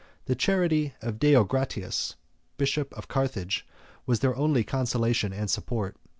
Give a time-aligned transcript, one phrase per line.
[0.25, 2.15] The charity of Deogratias,
[2.57, 3.75] bishop of Carthage, 10
[4.07, 5.95] was their only consolation and support.